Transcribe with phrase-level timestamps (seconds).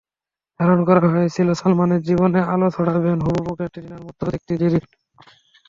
[0.59, 4.85] ধারণা করা হয়েছিল, সালমানের জীবনে আলো ছড়াবেন হুবহু ক্যাটরিনার মতো দেখতে জেরিন।